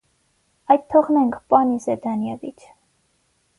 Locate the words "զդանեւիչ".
1.85-2.53